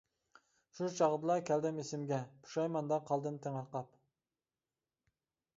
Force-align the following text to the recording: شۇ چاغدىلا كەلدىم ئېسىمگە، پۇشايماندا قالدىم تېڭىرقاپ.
شۇ 0.77 0.87
چاغدىلا 0.99 1.35
كەلدىم 1.49 1.77
ئېسىمگە، 1.83 2.19
پۇشايماندا 2.47 3.01
قالدىم 3.11 3.39
تېڭىرقاپ. 3.45 4.03